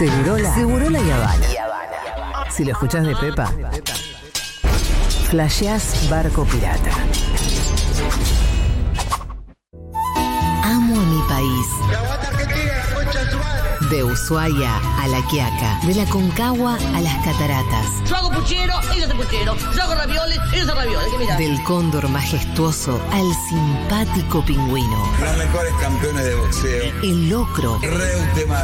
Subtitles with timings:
[0.00, 0.54] Segurola.
[0.54, 1.46] Segurola y Habana.
[2.50, 3.52] Si lo escuchás de Pepa,
[5.28, 6.90] flasheás barco pirata.
[10.64, 11.66] Amo a mi país.
[13.90, 19.04] De Ushuaia a La Quiaca, de la Concagua a las Cataratas, Yo hago puchero, ellos
[19.06, 19.56] hacen puchero.
[19.74, 21.38] Yo hago ravioles, ellos hacen ravioles.
[21.38, 26.84] Del cóndor majestuoso al simpático pingüino, Los mejores campeones de boxeo.
[27.02, 28.62] el locro, Reutemann,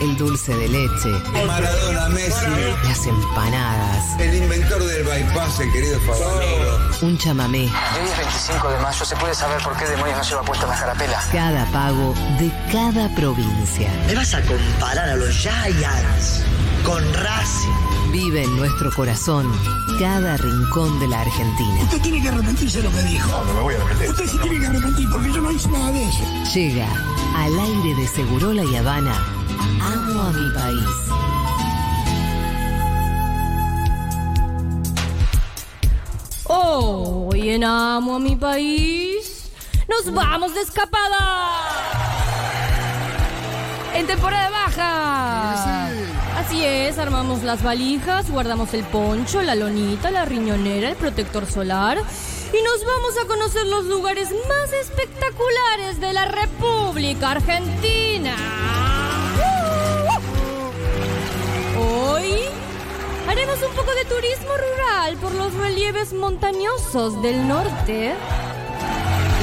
[0.00, 1.08] el dulce de leche,
[1.46, 2.46] Maradona, Messi.
[2.84, 6.78] las empanadas, El inventor del bypass, el querido Favaloro.
[7.02, 10.42] un chamamé, Hoy es 25 de mayo, ¿se puede saber por qué demonios no lleva
[10.42, 11.24] puesta la carapela?
[11.32, 13.90] cada pago de cada provincia.
[14.06, 16.42] ¿Me vas a comparar a los Giants
[16.84, 18.12] con Racing?
[18.12, 19.50] Vive en nuestro corazón
[19.98, 21.82] cada rincón de la Argentina.
[21.82, 23.44] Usted tiene que arrepentirse de lo que dijo.
[23.44, 24.10] No, me voy a arrepentir.
[24.10, 26.24] Usted se tiene que arrepentir porque yo no hice nada de eso.
[26.54, 26.86] Llega
[27.36, 29.14] al aire de Segurola y Habana.
[29.80, 30.84] Amo a mi país.
[36.44, 39.50] Hoy en Amo a mi país
[39.88, 41.67] nos vamos de escapada.
[43.98, 45.88] En temporada baja.
[46.38, 51.98] Así es, armamos las valijas, guardamos el poncho, la lonita, la riñonera, el protector solar
[51.98, 58.36] y nos vamos a conocer los lugares más espectaculares de la República Argentina.
[61.76, 62.34] Hoy
[63.28, 68.14] haremos un poco de turismo rural por los relieves montañosos del norte.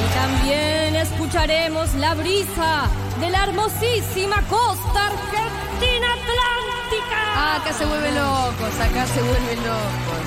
[0.02, 2.88] Y también escucharemos la brisa
[3.20, 7.18] de la hermosísima costa argentina atlántica.
[7.34, 10.24] Ah, acá se vuelven locos, acá se vuelven locos.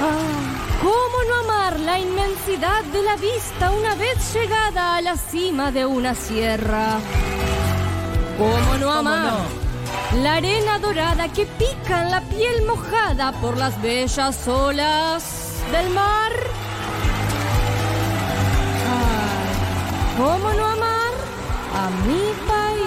[0.00, 5.70] Ah, ¿Cómo no amar la inmensidad de la vista una vez llegada a la cima
[5.70, 6.98] de una sierra?
[8.36, 9.34] ¿Cómo no amar
[10.22, 15.24] la arena dorada que pica en la piel mojada por las bellas olas
[15.72, 16.32] del mar?
[18.92, 20.53] Ay, ¿Cómo no
[21.90, 22.84] mi país?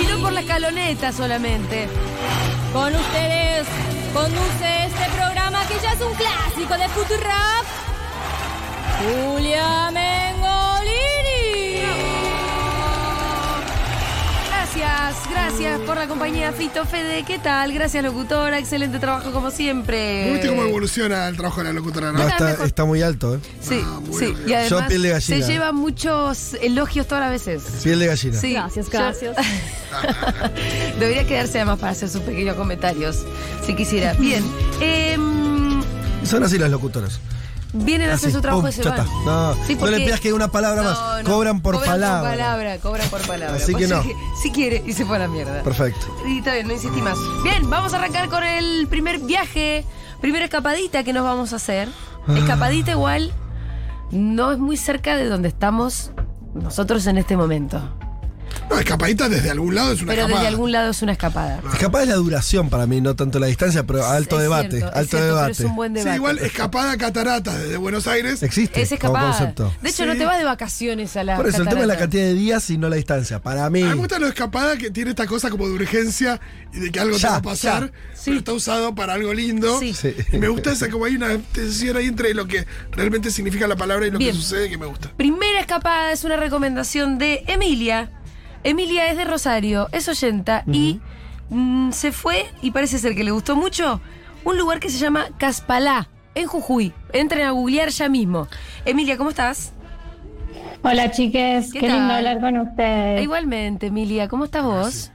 [0.00, 1.88] Y no por la escaloneta solamente.
[2.72, 3.66] Con ustedes
[4.14, 7.64] conduce este programa que ya es un clásico de Futurrap.
[9.00, 10.21] Julia Mengolini.
[15.02, 17.24] Gracias, gracias por la compañía Fito Fede.
[17.24, 17.72] ¿Qué tal?
[17.72, 18.56] Gracias, locutora.
[18.60, 20.30] Excelente trabajo como siempre.
[20.30, 22.12] ¿Viste cómo evoluciona el trabajo de la locutora?
[22.12, 22.24] No, No?
[22.24, 23.40] Acá está, muy alto, ¿eh?
[23.60, 24.26] Sí, Ah, muy sí.
[24.26, 24.48] bien.
[24.48, 25.44] Y además Yo piel de gallina.
[25.46, 27.82] se llevan muchos elogios todas las veces.
[27.82, 28.38] Piel de gallina.
[28.38, 29.36] Sí, Gracias, gracias.
[31.00, 33.24] Debería quedarse además para hacer sus pequeños comentarios,
[33.66, 34.12] si quisiera.
[34.14, 34.44] Bien.
[34.80, 35.82] em,
[36.24, 37.18] Son así las locutoras.
[37.72, 39.06] Vienen a hacer Así, su trabajo y se van.
[39.24, 41.24] No, Sí, no le pidas que una palabra No, más.
[41.24, 41.30] no.
[41.30, 42.20] Cobran por cobran palabra.
[42.30, 43.56] Por palabra, cobran por palabra.
[43.56, 44.02] Así que Pues no.
[44.02, 44.12] Si,
[44.42, 45.62] si quiere, y se fue a la mierda.
[45.62, 46.06] Perfecto.
[46.26, 47.18] Y está bien, no insistí más.
[47.42, 49.84] Bien, vamos a arrancar con el primer viaje,
[50.20, 51.88] primera escapadita que nos vamos a hacer.
[52.26, 52.34] Ah.
[52.38, 53.32] Escapadita igual
[54.10, 56.10] no es muy cerca de donde estamos
[56.54, 57.80] nosotros en este momento.
[58.72, 60.40] No, escapadita desde algún lado es una Pero escapada.
[60.40, 61.60] desde algún lado es una escapada.
[61.78, 64.78] Capaz es la duración para mí, no tanto la distancia, pero alto Es debate.
[64.78, 65.52] cierto, es alto cierto, pero debate.
[65.52, 66.16] es un buen Sí, debate.
[66.16, 68.42] igual escapada cataratas desde Buenos Aires.
[68.42, 69.28] Existe Es como escapada.
[69.30, 69.74] concepto.
[69.82, 70.08] De hecho, Sí.
[70.08, 72.00] no te vas de vacaciones a la Por eso, el tema es la catarata.
[72.00, 73.40] cantidad de días y no la distancia.
[73.42, 73.82] Para mí.
[73.82, 76.40] A mí me gusta lo de escapada que tiene esta cosa como de urgencia
[76.72, 77.92] y de que algo Ya, te va a pasar, ya.
[78.24, 79.78] pero está usado para algo lindo.
[79.80, 79.92] Sí.
[79.92, 80.14] Sí.
[80.32, 83.76] Y me gusta esa, como hay una tensión ahí entre lo que realmente significa la
[83.76, 84.30] palabra y lo Bien.
[84.32, 85.10] que sucede que me gusta.
[85.16, 88.10] Primera escapada es una recomendación de Emilia.
[88.64, 91.00] Emilia es de Rosario, es oyenta y
[91.50, 94.00] mm, se fue, y parece ser que le gustó mucho,
[94.44, 96.92] un lugar que se llama Caspalá, en Jujuy.
[97.12, 98.48] Entren a googlear ya mismo.
[98.84, 99.72] Emilia, ¿cómo estás?
[100.82, 103.22] Hola chiques, ¿Qué lindo hablar con ustedes.
[103.22, 105.12] Igualmente, Emilia, ¿cómo estás vos?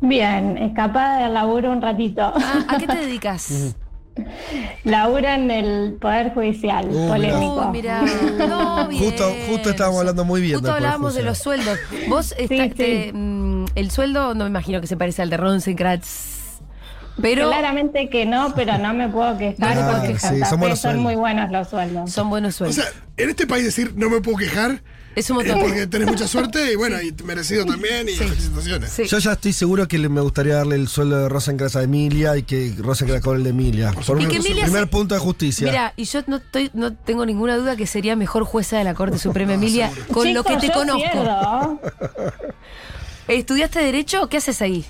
[0.00, 2.22] Bien, escapada del laburo un ratito.
[2.22, 3.74] Ah, ¿A qué te dedicas?
[4.84, 7.66] Laburo en el Poder Judicial, Uh, polémico.
[7.66, 8.02] Uy, mirá.
[8.38, 9.02] No, bien.
[9.10, 11.78] Justo- justo estábamos hablando muy bien Justo hablábamos de los sueldos.
[12.08, 12.70] Vos, está- sí.
[12.70, 16.36] te- mm, el sueldo, no me imagino que se parece al de Rosencrantz.
[17.20, 20.18] Pero Claramente que no, pero no me puedo quejar porque.
[20.20, 22.12] Sí, son son muy buenos los sueldos.
[22.12, 22.76] son buenos O sueldos.
[22.76, 22.84] sea,
[23.16, 24.82] en este país decir no me puedo quejar
[25.18, 25.58] es un montón.
[25.60, 28.90] porque tenés mucha suerte y bueno, y merecido también y felicitaciones.
[28.90, 29.04] Sí.
[29.06, 32.36] Yo ya estoy seguro que le- me gustaría darle el sueldo de Rosencrantz a Emilia
[32.36, 33.92] y que Rosencrantz cobre el de Emilia.
[33.92, 35.66] Por Y un que Emilia primer se- punto de justicia.
[35.66, 38.94] Mira, y yo no estoy, no tengo ninguna duda que sería mejor jueza de la
[38.94, 41.80] Corte Suprema Emilia con lo que te yo conozco.
[43.28, 44.28] ¿Estudiaste Derecho?
[44.28, 44.84] ¿Qué haces ahí?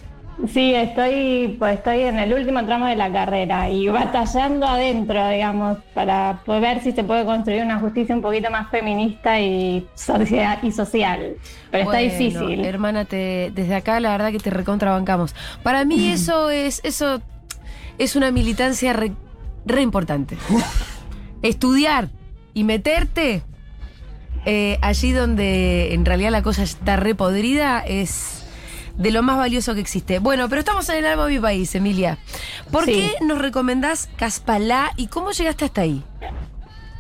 [0.47, 5.79] Sí, estoy, pues estoy en el último tramo de la carrera y batallando adentro, digamos,
[5.95, 10.61] para poder ver si se puede construir una justicia un poquito más feminista y, socia-
[10.63, 11.35] y social.
[11.73, 12.65] Pero Bueno, está difícil.
[12.65, 15.35] Hermana, te- desde acá la verdad que te recontrabancamos.
[15.65, 17.21] Para mí eso es, eso
[17.99, 19.11] es una militancia re,
[19.67, 20.37] re importante.
[21.43, 22.11] Estudiar
[22.55, 23.43] y meterte
[24.47, 28.38] eh, allí donde en realidad la cosa está re podrida es
[28.99, 30.19] de lo más valioso que existe.
[30.19, 32.19] Bueno, pero estamos en el alma de mi país, Emilia.
[32.71, 32.93] ¿Por Sí.
[33.19, 36.03] qué nos recomendás Caspalá y cómo llegaste hasta ahí?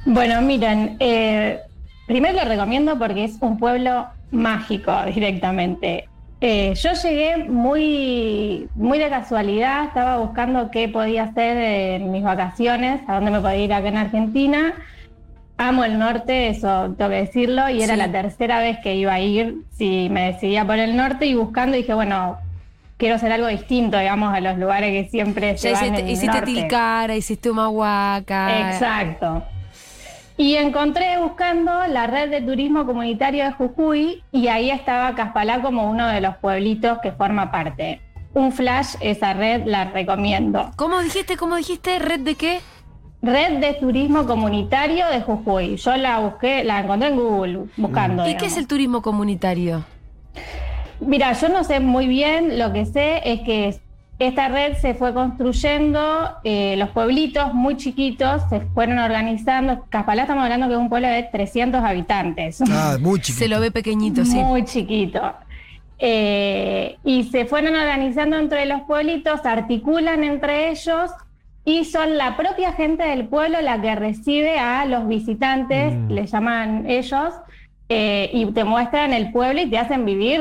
[0.06, 1.58] Bueno, miren, eh,
[2.06, 6.08] primero lo recomiendo porque es un pueblo mágico directamente.
[6.40, 13.00] Eh, yo llegué muy, muy de casualidad, estaba buscando qué podía hacer en mis vacaciones,
[13.08, 14.72] a dónde me podía ir acá en Argentina.
[15.58, 17.98] Amo el norte, eso tengo que decirlo, y era Sí.
[18.00, 21.76] la tercera vez que iba a ir, si me decidía por el norte y buscando
[21.76, 22.38] dije, bueno,
[22.96, 26.12] quiero hacer algo distinto, digamos, a los lugares que siempre se van hiciste, en el
[26.12, 26.46] hiciste norte.
[26.52, 28.70] Tilcara, hiciste Humahuaca.
[28.70, 29.42] Exacto.
[30.36, 35.90] Y encontré buscando la red de turismo comunitario de Jujuy y ahí estaba Caspalá como
[35.90, 38.00] uno de los pueblitos que forma parte.
[38.34, 40.70] Un flash, esa red la recomiendo.
[40.76, 41.36] ¿Cómo dijiste?
[41.36, 41.98] ¿Cómo dijiste?
[41.98, 42.60] ¿Red de qué?
[43.20, 45.76] Red de turismo comunitario de Jujuy.
[45.76, 48.28] Yo la busqué, la encontré en Google buscando.
[48.28, 49.84] ¿Y qué es el turismo comunitario?
[51.00, 53.80] Mira, yo no sé muy bien, lo que sé es que
[54.18, 59.84] esta red se fue construyendo, eh, los pueblitos muy chiquitos se fueron organizando.
[59.88, 62.60] Caspalá estamos hablando que es un pueblo de 300 habitantes.
[62.68, 63.44] Ah, muy chiquito.
[63.44, 64.36] Se lo ve pequeñito, sí.
[64.36, 65.34] Muy chiquito.
[66.00, 71.10] Eh, y se fueron organizando entre los pueblitos, se articulan entre ellos
[71.68, 76.88] y son la propia gente del pueblo la que recibe a los visitantes, les llaman
[76.88, 77.34] ellos,
[77.90, 80.40] eh, y te muestran el pueblo y te hacen vivir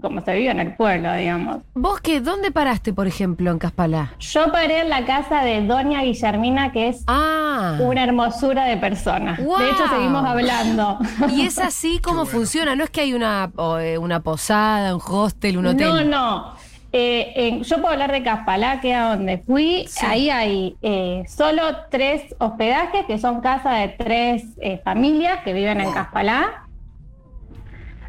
[0.00, 1.58] como se vive en el pueblo, digamos.
[1.74, 2.20] ¿Vos qué?
[2.20, 4.12] ¿Dónde paraste, por ejemplo, en Caspalá?
[4.18, 7.76] Yo paré en la casa de Doña Guillermina, que es Ah.
[7.80, 9.36] una hermosura de persona.
[9.40, 9.60] ¡Guau!
[9.62, 10.98] De hecho, seguimos hablando.
[11.30, 12.76] ¿Y es así como funciona?
[12.76, 15.86] No es que hay una, eh, una posada, un hostel, un hotel.
[15.88, 16.71] No, no.
[16.94, 19.86] Eh, en- yo puedo hablar de Caspalá, que es a donde fui.
[20.06, 25.80] Ahí hay eh, solo tres hospedajes, que son casas de tres eh, familias que viven
[25.80, 26.66] en Caspalá.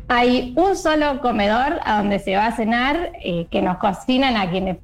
[0.10, 4.50] Hay un solo comedor a donde se va a cenar, eh, que nos cocinan a
[4.50, 4.78] quienes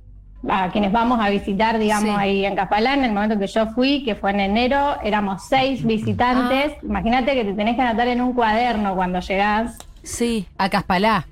[0.48, 2.16] a quienes vamos a visitar, digamos, Sí.
[2.18, 2.94] ahí en Caspalá.
[2.94, 6.72] En el momento que yo fui, que fue en enero, éramos seis visitantes.
[6.78, 6.80] Ah.
[6.82, 11.28] Imagínate que te tenés que anotar en un cuaderno cuando llegás Sí, a Caspalá.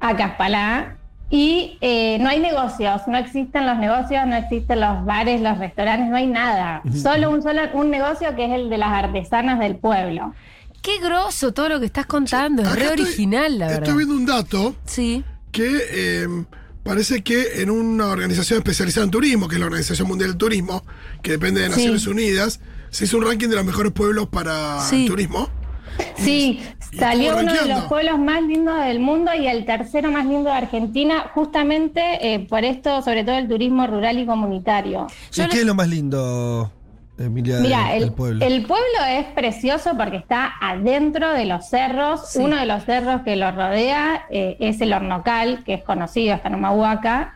[0.00, 0.95] a Caspalá.
[1.28, 6.08] Y eh, no hay negocios, no existen los negocios, no existen los bares, los restaurantes,
[6.08, 6.82] no hay nada.
[7.02, 10.34] Solo un solo un negocio que es el de las artesanas del pueblo.
[10.82, 12.62] Qué grosso todo lo que estás contando.
[12.62, 13.82] Es re estoy- original, la verdad.
[13.82, 15.24] Estoy viendo un dato Sí.
[15.50, 16.28] que eh,
[16.84, 20.84] parece que en una organización especializada en turismo, que es la Organización Mundial del Turismo,
[21.22, 21.72] que depende de Sí.
[21.72, 25.02] Naciones Unidas, se hizo un ranking de los mejores pueblos para Sí.
[25.02, 25.50] el turismo.
[26.16, 26.60] Sí,
[26.92, 30.50] ¿Y salió uno de los pueblos más lindos del mundo y el tercero más lindo
[30.50, 32.00] de Argentina, justamente
[32.34, 35.06] eh, por esto, sobre todo el turismo rural y comunitario.
[35.32, 36.70] Yo ¿Y no- qué es lo más lindo,
[37.18, 38.44] Emilia, Mira, del, el, del pueblo?
[38.44, 42.28] el pueblo es precioso porque está adentro de los cerros.
[42.30, 42.38] Sí.
[42.40, 46.48] Uno de los cerros que lo rodea eh, es el Hornocal, que es conocido hasta
[46.48, 47.34] en Humahuaca.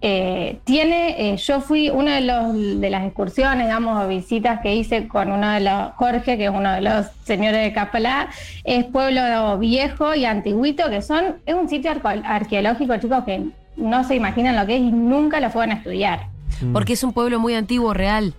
[0.00, 4.76] Eh, tiene, eh, yo fui una de, los, de las excursiones, digamos, o visitas que
[4.76, 8.28] hice con uno de los, Jorge, que es uno de los señores de Capalá,
[8.62, 13.46] es pueblo viejo y antiguito, que son, es un sitio arco- arqueológico, chicos, que
[13.76, 16.26] no se imaginan lo que es y nunca lo fueron a estudiar.
[16.72, 18.34] Porque es un pueblo muy antiguo, real.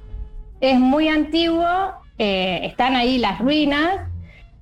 [0.61, 1.65] Es muy antiguo,
[2.17, 3.89] eh, están ahí las ruinas,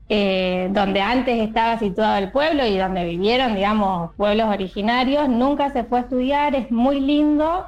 [0.09, 5.27] eh, donde antes estaba situado el pueblo y donde vivieron, digamos, pueblos originarios.
[5.27, 7.65] Nunca se fue a estudiar, es muy lindo.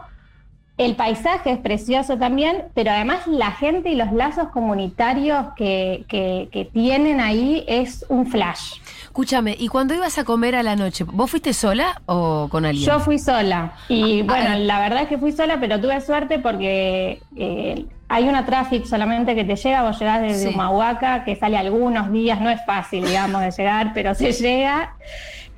[0.78, 6.48] El paisaje es precioso también, pero además la gente y los lazos comunitarios que, que-
[6.54, 8.76] que tienen ahí es un flash.
[9.20, 12.86] Escúchame, ¿y cuando ibas a comer a la noche, vos fuiste sola o con alguien?
[12.90, 14.56] Yo fui sola y Ah, bueno, ah.
[14.58, 19.36] la verdad es que fui sola, pero tuve suerte porque eh, hay una traffic solamente
[19.36, 20.54] que te llega, vos llegás desde Sí.
[20.56, 24.96] Humahuaca, que sale algunos días, no es fácil, digamos, de llegar, pero se llega.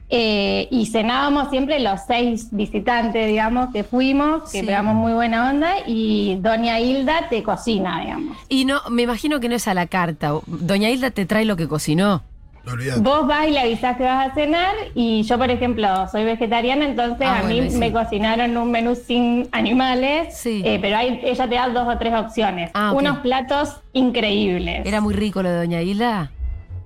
[0.09, 4.65] Eh, y cenábamos siempre los seis visitantes, digamos, que fuimos, que Sí.
[4.65, 8.35] pegamos muy buena onda, y Doña Hilda te cocina, digamos.
[8.49, 10.33] Y no, me imagino que no es a la carta.
[10.47, 12.23] Doña Hilda te trae lo que cocinó.
[12.99, 16.85] Vos vas y le avisás que vas a cenar y yo, por ejemplo, soy vegetariana,
[16.85, 17.77] entonces Ah, a mí bueno, ahí sí.
[17.77, 20.61] me cocinaron un menú sin animales, Sí.
[20.63, 22.69] eh, pero hay, ella te da dos o tres opciones.
[22.73, 22.91] Ah.
[22.93, 26.31] Unos platos increíbles, Era muy rico lo de Doña Hilda.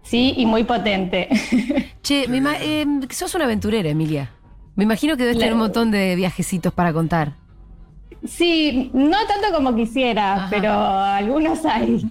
[0.03, 1.27] sí, y muy potente.
[2.01, 4.32] Che, mi ma- eh, sos una aventurera, Emilia.
[4.75, 7.34] Me imagino que debes tener un montón de viajecitos para contar.
[8.25, 12.05] Sí, no tanto como quisiera, pero algunos hay.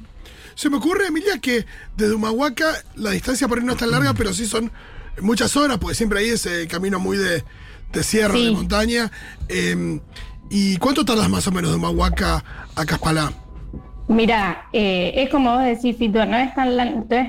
[0.55, 4.15] Se me ocurre, Emilia, que desde Humahuaca la distancia por ahí no es tan larga,
[4.15, 4.71] pero sí son
[5.21, 7.43] muchas horas, porque siempre hay ese camino muy de,
[7.93, 8.47] de sierra, Sí.
[8.47, 9.11] de montaña.
[9.49, 10.01] Eh,
[10.51, 12.45] ¿Y cuánto tardas más o menos de Humahuaca
[12.77, 13.33] a Caspalá?
[14.07, 16.85] Mira, eh, es como vos decís, Fito, no es, tan la-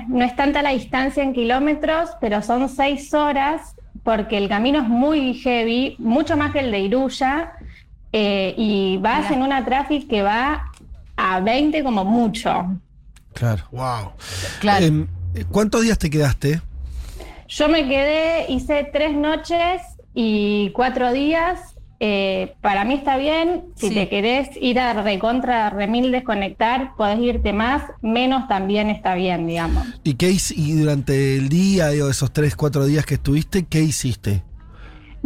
[0.08, 4.88] no es- tanta la distancia en kilómetros, pero son seis horas porque el camino es
[4.88, 7.52] muy heavy, mucho más que el de Iruya,
[8.12, 10.70] eh, y vas en una tráfico que va
[11.16, 12.76] a 20 como mucho.
[13.36, 13.64] Claro.
[13.70, 14.12] Wow.
[14.60, 14.84] Claro.
[14.84, 15.06] Em,
[15.50, 16.60] ¿Cuántos días te quedaste?
[17.48, 19.82] Yo me quedé, hice tres noches
[20.14, 21.60] y cuatro días.
[21.98, 23.64] eh, para mí está bien.
[23.74, 23.94] Si Sí.
[23.94, 27.84] te querés ir a recontra, remil desconectar, podés irte más.
[28.02, 29.86] Menos también está bien, digamos.
[30.04, 34.42] ¿Y qué y durante el día, digo, esos tres, cuatro días que estuviste, qué hiciste?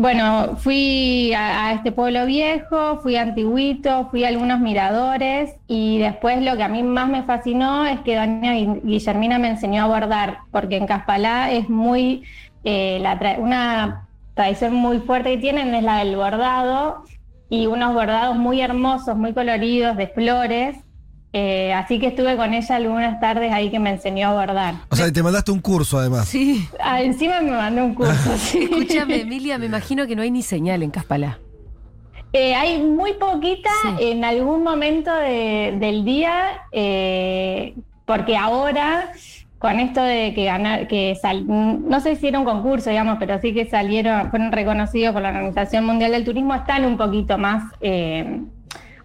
[0.00, 5.98] Bueno, fui a, a este pueblo viejo, fui a Antiguito, fui a algunos miradores y
[5.98, 9.82] después lo que a mí más me fascinó es que doña Gui- Guillermina me enseñó
[9.84, 12.24] a bordar, porque en Caspalá es muy,
[12.64, 17.04] eh, la tra- una tradición muy fuerte que tienen es la del bordado
[17.50, 20.76] y unos bordados muy hermosos, muy coloridos, de flores.
[21.32, 24.74] Eh, así que estuve con ella algunas tardes ahí que me enseñó a bordar.
[24.90, 26.26] O sea, te mandaste un curso además.
[26.28, 26.66] Sí.
[26.82, 28.12] Ah, encima me mandó un curso.
[28.36, 28.64] sí.
[28.64, 31.38] Escúchame, Emilia, me imagino que no hay ni señal en Caspalá.
[32.32, 34.10] Eh, hay muy poquita Sí.
[34.10, 36.32] en algún momento de- del día,
[36.72, 37.74] eh,
[38.06, 39.10] porque ahora
[39.58, 43.38] con esto de que ganar, que sal- no sé si era un concurso, digamos, pero
[43.40, 47.64] sí que salieron, fueron reconocidos por la Organización Mundial del Turismo, están un poquito más
[47.80, 48.40] eh,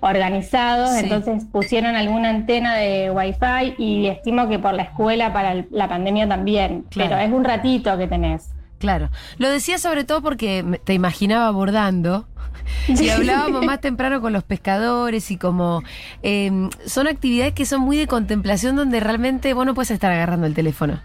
[0.01, 0.99] organizados, Sí.
[1.03, 5.87] entonces pusieron alguna antena de Wi-Fi y estimo que por la escuela para el- la
[5.87, 7.09] pandemia también, Claro.
[7.11, 8.49] pero es un ratito que tenés.
[8.79, 9.09] Claro.
[9.37, 12.27] Lo decía sobre todo porque te imaginaba bordando.
[12.87, 15.83] Y hablábamos más temprano con los pescadores y como
[16.23, 16.51] eh,
[16.85, 20.53] son actividades que son muy de contemplación donde realmente vos no puedes estar agarrando el
[20.55, 20.99] teléfono.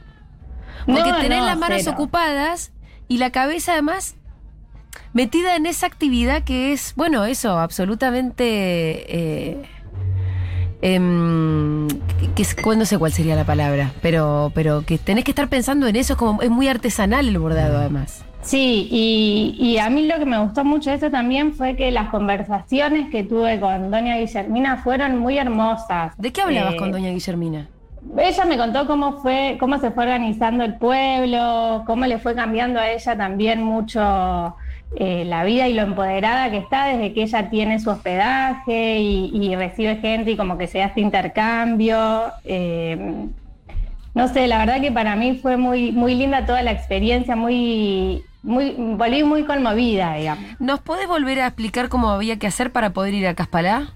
[0.87, 1.93] Porque No, tenés no, las manos cero.
[1.95, 2.73] ocupadas
[3.09, 4.17] y la cabeza además
[5.13, 8.45] metida en esa actividad que es, bueno, eso, absolutamente...
[9.09, 9.63] eh,
[10.83, 15.31] em, que- que es- no sé cuál sería la palabra, pero, pero que tenés que
[15.33, 18.25] estar pensando en eso, es como es muy artesanal el bordado además.
[18.43, 21.91] Sí, y, y a mí lo que me gustó mucho de esto también fue que
[21.91, 26.15] las conversaciones que tuve con doña Guillermina fueron muy hermosas.
[26.17, 27.69] ¿De qué hablabas Eh, con doña Guillermina?
[28.17, 32.81] Ella me contó cómo fue, cómo se fue organizando el pueblo, cómo le fue cambiando
[32.81, 34.57] a ella también mucho
[34.97, 39.31] eh, la vida y lo empoderada que está desde que ella tiene su hospedaje y,
[39.33, 42.33] y recibe gente y como que se hace intercambio.
[42.45, 43.29] eh,
[44.15, 48.25] no sé, la verdad que para mí fue muy, muy linda toda la experiencia, muy,
[48.43, 50.45] muy, volví muy conmovida, digamos.
[50.59, 53.95] ¿Nos podés volver a explicar cómo había que hacer para poder ir a Caspalá?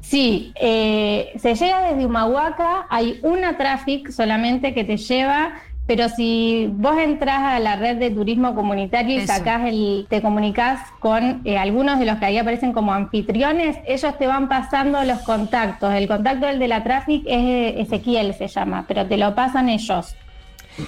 [0.00, 5.54] Sí, eh, se llega desde Humahuaca, hay una traffic solamente que te lleva,
[5.86, 9.34] pero si vos entras a la red de turismo comunitario y Eso.
[9.34, 14.16] sacás el, te comunicás con eh, algunos de los que ahí aparecen como anfitriones, ellos
[14.18, 15.92] te van pasando los contactos.
[15.92, 19.68] El contacto del de la traffic es eh, Ezequiel se llama, pero te lo pasan
[19.68, 20.14] ellos.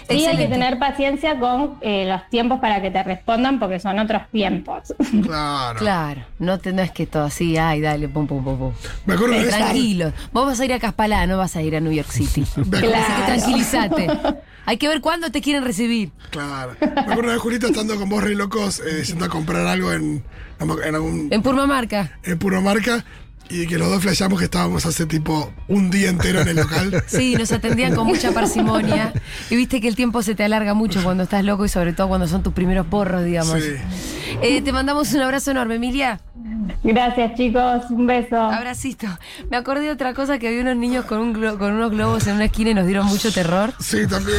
[0.08, 3.98] Sí, hay que tener paciencia con eh, los tiempos para que te respondan porque son
[4.00, 4.92] otros tiempos.
[5.22, 5.78] Claro.
[5.78, 8.72] Claro, no, te, no es que todo así, ay, dale, pum, pum, pum, pum.
[9.04, 9.44] Me acuerdo de.
[9.44, 12.42] Tranquilo, vos vas a ir a Caspalá, no vas a ir a New York City.
[12.50, 13.24] Acuerdo- Así que Claro.
[13.26, 14.06] tranquilízate.
[14.66, 16.10] Hay que ver cuándo te quieren recibir.
[16.30, 16.76] Claro.
[16.80, 20.22] Me acuerdo de Julita estando con vos re locos, eh, yendo a comprar algo en,
[20.60, 22.18] en algún En Purmamarca.
[22.24, 23.04] en Puro Marca
[23.48, 27.04] y que los dos flashamos que estábamos hace tipo un día entero en el local.
[27.08, 29.12] Sí, nos atendían con mucha parsimonia.
[29.50, 32.08] Y viste que el tiempo se te alarga mucho cuando estás loco y sobre todo
[32.08, 33.54] cuando son tus primeros porros, digamos.
[33.62, 33.70] Sí.
[34.42, 36.20] Eh, te mandamos un abrazo enorme, Emilia.
[36.82, 38.36] Gracias chicos, un beso.
[38.36, 39.06] Abracito.
[39.50, 42.26] Me acordé de otra cosa que había unos niños con, un glo- con unos globos
[42.26, 43.72] en una esquina y nos dieron mucho terror.
[43.80, 44.38] Sí, también.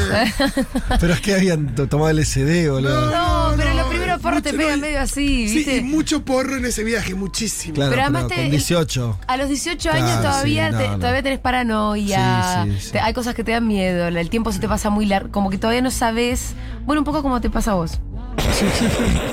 [0.99, 3.11] Pero es que habían to- tomado LSD, boludo.
[3.11, 5.77] No, pero no, los primeros porros te mucho pegan no, medio así, Sí, ¿viste?
[5.77, 7.75] y mucho porro en ese viaje, muchísimo.
[7.75, 9.19] Claro, Pero pero, además te- con 18.
[9.27, 10.99] A los 18 años todavía, sí, no, te- no.
[10.99, 12.91] todavía tenés paranoia, Sí, sí, sí.
[12.93, 15.49] te- hay cosas que te dan miedo, el tiempo se te pasa muy largo, como
[15.49, 16.53] que todavía no sabes,
[16.85, 17.99] bueno, un poco como te pasa a vos.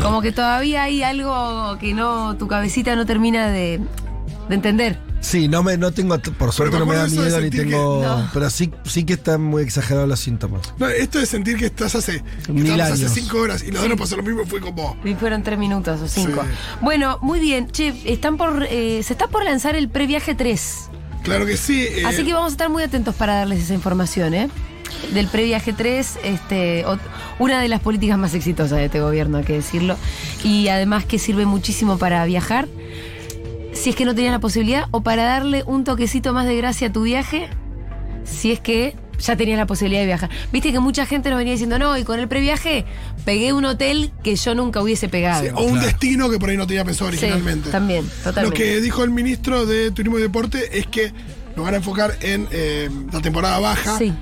[0.03, 3.81] Como que todavía hay algo que no, tu cabecita no termina de,
[4.49, 4.99] de entender.
[5.21, 8.29] Sí, no me no tengo por suerte no me da miedo ni que- tengo, No.
[8.35, 10.75] pero sí sí que están muy exagerados los síntomas.
[10.79, 13.13] No, esto de sentir que estás hace, que Mil estábamos hace años.
[13.15, 14.99] cinco horas y los dos nos pasó lo mismo, fue como.
[15.03, 16.43] Y fueron tres minutos o cinco.
[16.43, 16.49] Sí.
[16.83, 17.71] Bueno, muy bien.
[17.71, 20.91] Che, están por, eh, se está por lanzar el previaje 3.
[21.23, 21.87] Claro que sí.
[21.89, 24.51] eh, Así que vamos a estar muy atentos para darles esa información, ¿eh?
[25.15, 26.85] del previaje 3, este,
[27.39, 29.97] una de las políticas más exitosas de este gobierno, hay que decirlo.
[30.45, 32.69] Y además que sirve muchísimo para viajar,
[33.85, 36.88] si es que no tenías la posibilidad, o para darle un toquecito más de gracia
[36.88, 37.50] a tu viaje,
[38.25, 40.31] si es que ya tenías la posibilidad de viajar.
[40.50, 42.87] Viste que mucha gente nos venía diciendo, no, y con el previaje
[43.26, 45.43] pegué un hotel que yo nunca hubiese pegado.
[45.45, 47.69] Sí, o un destino que por ahí no tenía pensado Sí, originalmente.
[47.71, 48.57] también, Lo totalmente.
[48.57, 51.12] que dijo el ministro de Turismo y Deporte es que
[51.56, 53.99] lo van a enfocar en eh, la temporada baja.
[53.99, 54.12] Sí.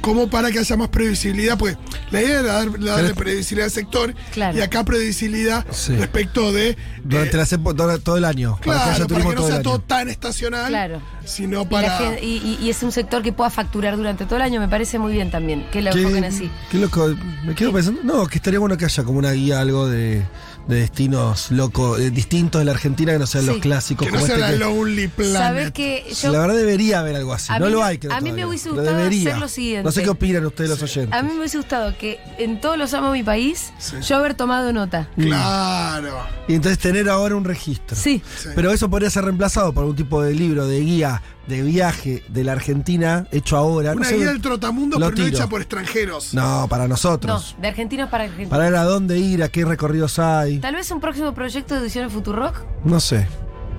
[0.00, 1.76] Como para que haya más previsibilidad, pues
[2.10, 4.58] la idea era dar, darle previsibilidad al sector Claro.
[4.58, 5.94] y acá previsibilidad Sí.
[5.94, 6.76] respecto de.
[7.04, 8.56] Durante eh, epo- todo, todo el año.
[8.56, 9.62] para que claro, haya para que no todo sea año.
[9.62, 11.00] todo tan estacional, Claro.
[11.24, 12.18] sino Y, la para.
[12.20, 12.26] y-
[12.60, 15.12] y- y es un sector que pueda facturar durante todo el año, me parece muy
[15.12, 16.50] bien también, que lo enfoquen así.
[16.72, 17.14] Qué loco.
[17.44, 18.02] Me quedo pensando.
[18.02, 20.22] No, que estaría bueno que haya como una guía, algo de,
[20.68, 23.50] de destinos locos, eh, distintos de la Argentina que no sean Sí.
[23.50, 24.06] los clásicos.
[24.06, 25.36] que no como sea este la que- Lonely Planet.
[25.36, 27.52] ¿Sabes que yo la verdad debería haber algo así.
[27.58, 28.12] No mí lo hay, creo.
[28.12, 29.82] a mí me hubiese gustado hacer lo siguiente.
[29.84, 31.12] No sé qué opinan ustedes los oyentes.
[31.18, 33.96] A mí me hubiese gustado que en todos los amo mi país Sí.
[34.06, 35.08] yo haber tomado nota.
[35.16, 36.18] Claro.
[36.48, 37.96] Y entonces tener ahora un registro.
[37.96, 38.22] Sí.
[38.38, 38.48] Sí.
[38.54, 42.44] Pero eso podría ser reemplazado por algún tipo de libro, de guía, de viaje de
[42.44, 43.92] la Argentina hecho ahora.
[43.92, 45.26] Una no sé, guía del trotamundo, pero no tiro.
[45.28, 46.34] hecha por extranjeros.
[46.34, 47.56] No, para No, nosotros.
[47.60, 48.50] de argentinos para argentinos.
[48.50, 50.58] Para ver a dónde ir, a qué recorridos hay.
[50.58, 52.62] Tal vez un próximo proyecto de edición en Futurock.
[52.84, 53.26] No sé.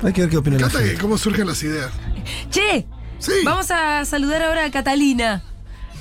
[0.03, 0.97] Hay que ver qué opina la gente.
[0.99, 1.89] cómo surgen las ideas.
[2.49, 2.85] ¡Che!
[3.19, 3.31] Sí.
[3.45, 5.41] Vamos a saludar ahora a Catalina.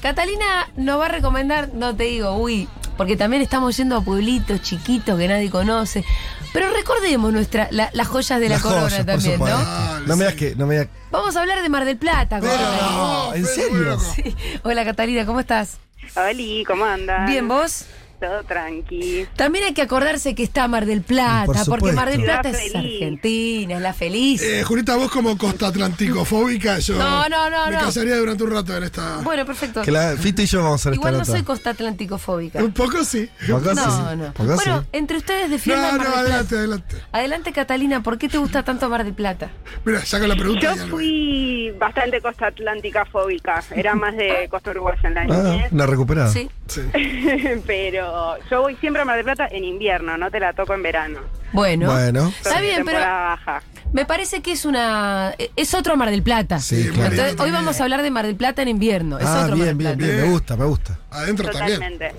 [0.01, 4.61] Catalina nos va a recomendar, no te digo, uy, porque también estamos yendo a pueblitos
[4.63, 6.05] chiquitos que nadie conoce.
[6.53, 9.39] Pero recordemos nuestra, la- las joyas de la Las corona joyas, también.
[9.39, 9.47] ¿no?
[9.47, 10.39] Dale, No me digas sí.
[10.39, 10.55] que.
[10.57, 12.41] No me digas- Vamos a hablar de Mar del Plata.
[12.41, 13.99] Pero no, ¿en Fede, serio?
[14.15, 14.37] Sí.
[14.63, 15.79] Hola Catalina, ¿cómo estás?
[16.17, 16.33] Hola,
[16.67, 17.27] ¿cómo andan?
[17.27, 17.87] Bien, ¿vos?
[18.23, 19.27] Todo tranqui.
[19.35, 21.93] También hay que acordarse que está Mar del Plata, Por porque.
[21.93, 22.73] Mar del Plata es.
[22.73, 24.41] Argentina, es la feliz.
[24.43, 27.81] Eh, Julita, vos como costa atlántico-fóbica, yo No, no, no, me no.
[27.81, 29.17] casaría durante un rato en esta...
[29.25, 29.83] Bueno, perfecto.
[29.83, 32.63] Que la, Fito y yo vamos a hacer Igual no soy costa atlántico fóbica.
[32.63, 33.29] Un poco sí.
[33.43, 34.17] Acá No, sí.
[34.17, 34.33] no.
[34.55, 34.89] Bueno, sí.
[34.93, 36.21] entre ustedes defiendan No, Mar no, del Plata.
[36.29, 36.97] adelante, adelante.
[37.11, 39.51] Adelante, Catalina, ¿por qué te gusta tanto Mar del Plata?
[39.85, 40.61] Mira, ya con la pregunta.
[40.63, 40.87] Yo algo.
[40.97, 43.65] fui bastante costa atlántica fóbica.
[43.75, 45.73] Era más de costa uruguaya en la Ah, niñez.
[45.73, 46.29] una recuperada.
[46.31, 46.49] Sí.
[46.69, 46.83] Sí.
[47.67, 48.12] Pero
[48.51, 51.21] yo voy siempre a Mar del Plata en invierno, no te la toco en verano.
[51.53, 51.91] Bueno.
[51.93, 52.29] Bueno.
[52.29, 53.63] Está bien, pero baja.
[53.93, 55.35] me parece que es una.
[55.57, 56.59] Es otro Mar del Plata.
[56.61, 57.11] Sí, claro.
[57.11, 57.55] Entonces, hoy también.
[57.57, 59.19] vamos a hablar de Mar del Plata en invierno.
[59.19, 60.13] Es Ah, otro Mar bien, del bien, Plata.
[60.13, 60.27] bien.
[60.27, 60.99] Me gusta, me gusta.
[61.11, 61.79] Adentro también.
[61.79, 62.13] Totalmente.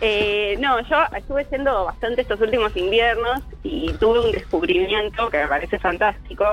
[0.00, 5.48] Eh, no, yo estuve yendo bastante estos últimos inviernos y tuve un descubrimiento que me
[5.48, 6.44] parece fantástico,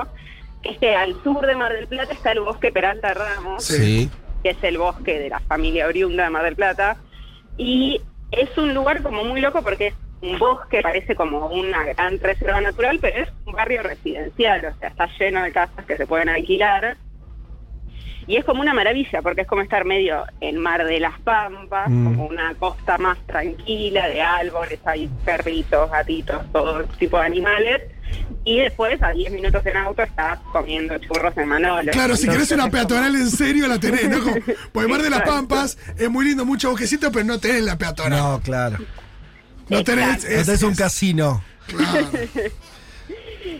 [0.62, 4.10] que es que al sur de Mar del Plata está el bosque Peralta Ramos, Sí.
[4.42, 6.96] que es el bosque de la familia oriunda de Mar del Plata,
[7.56, 12.18] y es un lugar como muy loco porque es un bosque, parece como una gran
[12.18, 16.06] reserva natural, pero es un barrio residencial, o sea, está lleno de casas que se
[16.06, 16.96] pueden alquilar.
[18.28, 21.88] Y es como una maravilla, porque es como estar medio en Mar de las Pampas,
[21.88, 22.04] Mm.
[22.04, 27.82] como una costa más tranquila, de árboles, hay perritos, gatitos, todo tipo de animales.
[28.44, 31.90] Y después, a 10 minutos en auto, estás comiendo churros en Manolo.
[31.92, 34.20] Claro, si querés una peatonal en serio, la tenés, ¿no?
[34.22, 34.36] Como,
[34.72, 35.22] porque Mar de las.
[35.22, 38.18] Pampas es muy lindo, mucho bosquecito, pero no tenés la peatonal.
[38.20, 38.78] No, claro.
[39.68, 40.22] No tenés.
[40.24, 41.42] No es- tenés un casino.
[41.66, 42.08] Claro.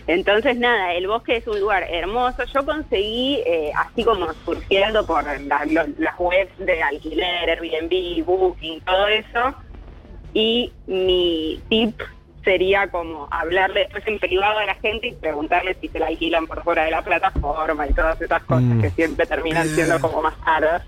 [0.07, 2.43] Entonces, nada, el bosque es un lugar hermoso.
[2.53, 8.81] Yo conseguí, eh, así como surgiendo por la- lo- las webs de alquiler, Airbnb, Booking,
[8.81, 9.53] todo eso.
[10.33, 11.99] Y mi tip
[12.47, 16.47] sería como hablarle después en privado a la gente y preguntarle si se la alquilan
[16.47, 18.79] por fuera de la plataforma y todas esas cosas Mm.
[18.81, 20.81] que siempre terminan siendo como más caras.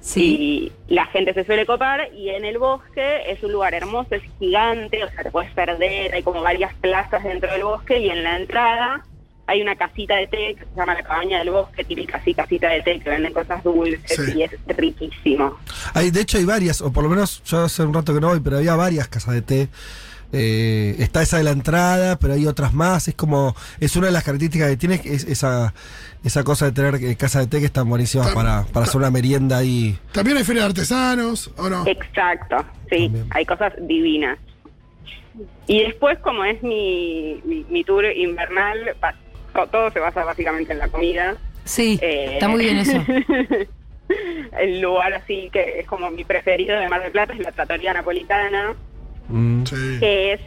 [0.00, 0.70] Sí.
[0.88, 4.22] Y la gente se suele copar y en el bosque es un lugar hermoso, es
[4.38, 8.22] gigante, o sea, te puedes perder, hay como varias plazas dentro del bosque y en
[8.22, 9.04] la entrada
[9.46, 12.68] hay una casita de té que se llama la cabaña del bosque, típica así casita
[12.68, 14.38] de té que venden cosas dulces Sí.
[14.38, 15.58] y es riquísimo.
[15.92, 18.28] Hay, de hecho, hay varias, o por lo menos yo hace un rato que no
[18.28, 19.68] voy, pero había varias casas de té.
[20.32, 23.08] Eh, está esa de la entrada, pero hay otras más.
[23.08, 25.74] Es como, es una de las características que tiene, es esa,
[26.24, 28.96] esa cosa de tener eh, casa de té que están buenísimas Tam- para, para hacer
[28.98, 29.98] una merienda ahí.
[30.12, 31.84] También hay feria de artesanos, ¿o no?
[31.86, 32.56] Exacto,
[32.90, 33.26] sí, También.
[33.30, 34.38] hay cosas divinas.
[35.66, 38.94] Y después, como es mi, mi, mi tour invernal,
[39.70, 41.36] todo se basa básicamente en la comida.
[41.64, 43.02] Sí, Eh, está muy bien eso.
[44.58, 47.92] el lugar así que es como mi preferido de Mar del Plata es la Trattoria
[47.92, 48.74] Napolitana,
[49.30, 49.64] Mm.
[49.66, 49.76] Sí.
[50.00, 50.40] que es,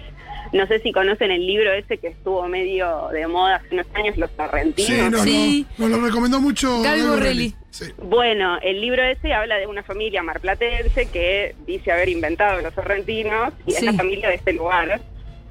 [0.51, 4.17] no sé si conocen el libro ese que estuvo medio de moda hace unos años,
[4.17, 5.11] Los Sí, Sorrentinos.
[5.11, 5.65] no, Sí.
[5.77, 7.55] no, nos lo recomendó mucho Gaby Borrelli.
[7.71, 7.85] Sí.
[7.97, 13.51] Bueno, el libro ese habla de una familia marplatense que dice haber inventado los sorrentinos
[13.65, 13.85] y es Sí.
[13.85, 15.01] la familia de este lugar,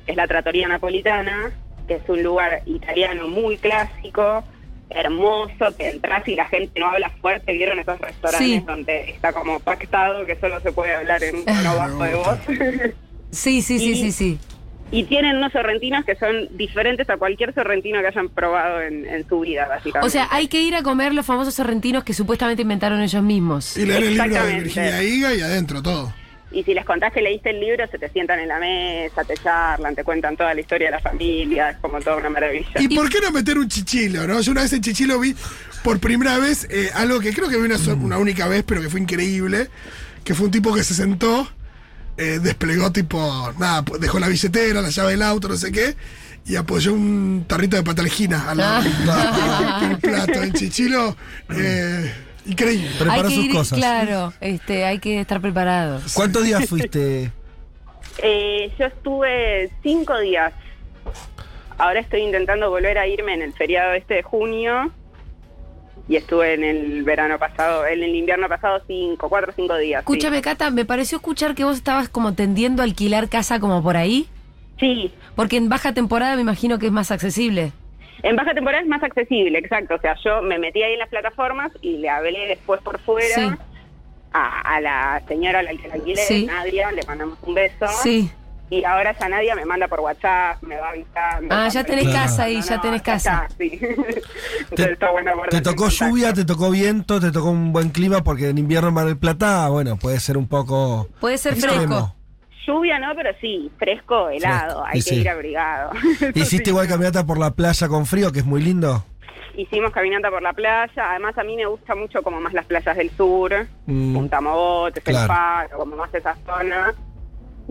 [0.06, 1.50] que es la Trattoria Napolitana,
[1.88, 4.44] que es un lugar italiano muy clásico,
[4.90, 8.62] hermoso, que entras y la gente no habla fuerte, vieron esos restaurantes Sí.
[8.64, 12.38] donde está como pactado que solo se puede hablar en tono bajo de voz.
[13.32, 14.38] Sí, sí, sí, Y- sí, sí.
[14.90, 19.26] y tienen unos sorrentinos que son diferentes a cualquier sorrentino que hayan probado en, en
[19.26, 20.06] su vida, básicamente.
[20.06, 23.76] O sea, hay que ir a comer los famosos sorrentinos que supuestamente inventaron ellos mismos.
[23.76, 24.54] Y leer el libro de.
[24.60, 26.12] Virginia Higa y adentro todo.
[26.54, 29.32] Y si les contás que leíste el libro, se te sientan en la mesa, te
[29.38, 32.68] charlan, te cuentan toda la historia de la familia, es como toda una maravilla.
[32.78, 34.38] ¿Y por qué no meter un chichilo, no?
[34.42, 35.34] Yo una vez en Chichilo vi
[35.82, 38.90] por primera vez eh, algo que creo que vi una, una única vez, pero que
[38.90, 39.68] fue increíble,
[40.24, 41.48] que fue un tipo que se sentó,
[42.16, 45.96] eh, desplegó tipo, nada, pues, dejó la billetera, la llave del auto, no sé qué,
[46.46, 48.82] y apoyó un tarrito de patalgina al lado
[49.88, 50.42] del plato.
[50.42, 51.16] En Chichilo,
[51.56, 52.12] eh,
[52.46, 52.90] increíble.
[52.98, 53.78] Preparó sus ir, cosas.
[53.78, 56.12] claro, este, hay que estar preparados.
[56.14, 57.32] ¿Cuántos días fuiste?
[58.18, 60.52] Eh, yo estuve cinco días.
[61.78, 64.92] Ahora estoy intentando volver a irme en el feriado este de junio.
[66.08, 70.00] Y estuve en el verano pasado, en el invierno pasado cinco, cuatro o cinco días.
[70.00, 70.12] sí.
[70.12, 73.96] Escúchame, Cata, me pareció escuchar que vos estabas como tendiendo a alquilar casa como por
[73.96, 74.26] ahí.
[74.80, 77.72] Sí, Porque en baja temporada me imagino que es más accesible.
[78.24, 79.94] En baja temporada es más accesible, exacto.
[79.94, 83.34] O sea, yo me metí ahí en las plataformas y le hablé después por fuera
[83.34, 83.48] Sí.
[84.32, 86.46] a, a la señora a la que alquilé, Sí.
[86.46, 87.86] Nadia, le mandamos un beso.
[88.02, 88.30] Sí.
[88.72, 91.54] Y ahora ya Nadia me manda por WhatsApp, me va avisando.
[91.54, 92.20] Ah, ya tenés Claro.
[92.26, 93.46] casa ahí, ya tenés casa.
[93.50, 93.78] está, sí.
[94.60, 98.24] Entonces está bueno ¿Te tocó lluvia, te tocó viento, te tocó un buen clima?
[98.24, 101.06] Porque en invierno en Mar del Plata, bueno, puede ser un poco.
[101.20, 101.76] Puede ser extremo.
[101.76, 102.16] fresco.
[102.66, 105.14] Lluvia no, pero sí, fresco, helado, hay que sí.
[105.16, 105.90] ir abrigado.
[106.34, 109.04] ¿Hiciste igual caminata por la playa con frío, que es muy lindo?
[109.54, 112.96] Hicimos caminata por la playa, además a mí me gusta mucho como más las playas
[112.96, 113.52] del sur,
[113.84, 115.26] Mm, Punta Mogotes, El Claro.
[115.28, 116.94] Faro, como más esa zona.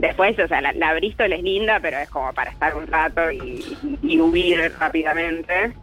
[0.02, 3.32] Después, o sea, la, la Bristol es linda, pero es como para estar un rato
[3.32, 3.64] y,
[4.02, 5.74] y huir rápidamente.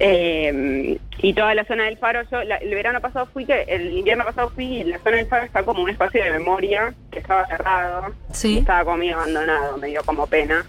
[0.00, 3.96] Eh, y toda la zona del Faro, yo la- el verano pasado fui, que el
[3.98, 7.20] invierno pasado fui, y la zona del Faro está como un espacio de memoria que
[7.20, 8.58] estaba cerrado, Sí.
[8.58, 10.64] estaba como medio abandonado, me dio como pena.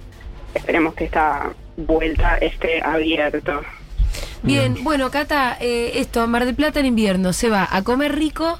[0.53, 3.61] Esperemos que esta vuelta esté abierto.
[4.43, 8.59] Bien, bueno, Cata, eh, esto, Mar del Plata en invierno, se va a comer rico,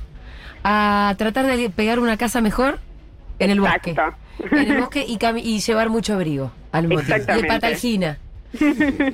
[0.64, 2.80] a tratar de pegar una casa mejor
[3.40, 3.92] en el bosque.
[3.92, 4.18] Exacto.
[4.52, 7.34] En el bosque y, cami- y llevar mucho abrigo al mismo tiempo.
[7.36, 8.18] Y el patalgina.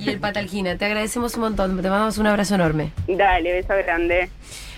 [0.00, 0.76] Y el patalgina.
[0.78, 1.70] Te agradecemos un montón.
[1.76, 2.92] Te mandamos un abrazo enorme.
[3.08, 4.28] Dale, beso grande.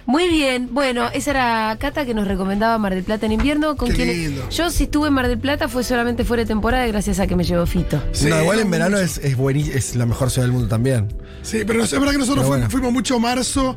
[0.07, 3.77] Muy bien, bueno, esa era Cata que nos recomendaba Mar del Plata en invierno.
[3.77, 4.49] Con Qué quien lindo.
[4.51, 7.37] yo si estuve en Mar del Plata fue solamente fuera de temporada gracias a que
[7.37, 8.03] me llevó Fito.
[8.13, 11.09] Sí, no, igual en no, verano es, es, es la mejor ciudad del mundo también.
[11.41, 12.71] Sí, pero es verdad que nosotros Pero fu- bueno.
[12.71, 13.77] fuimos mucho marzo,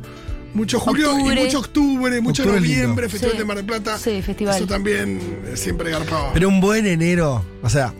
[0.54, 1.40] mucho julio Octubre.
[1.40, 2.78] y mucho octubre, mucho Octubre es lindo.
[2.82, 3.38] noviembre, Festival Sí.
[3.38, 3.98] de Mar del Plata.
[3.98, 4.56] Sí, festival.
[4.56, 5.20] Eso también
[5.54, 6.32] siempre garpaba.
[6.32, 7.92] Pero un buen enero, o sea,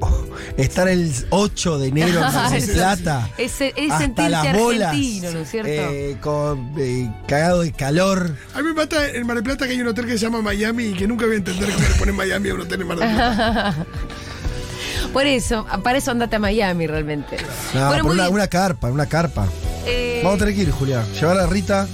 [0.00, 0.24] oh,
[0.56, 3.30] estar el 8 de enero en Mar del Plata.
[3.38, 5.68] Es, es hasta las bolas, argentino, ¿no es cierto?
[5.70, 8.34] eh, con, eh, cagado de calor.
[8.54, 10.40] A mí me mata en Mar del Plata que hay un hotel que se llama
[10.42, 12.86] Miami y que nunca voy a entender cómo le ponen Miami a un hotel en
[12.88, 13.86] Mar del Plata.
[15.12, 17.36] Por eso, para eso andate a Miami realmente.
[17.72, 19.46] No, bueno, por una carpa, una carpa.
[19.86, 21.04] Eh, Vamos a tener que ir, Julián.
[21.12, 21.86] Llevar a Rita.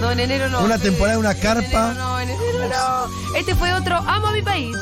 [0.00, 0.60] No, en enero no.
[0.62, 1.90] Una temporada, una en carpa.
[1.90, 3.36] enero no, en enero no.
[3.38, 4.76] Este fue otro Amo a mi país.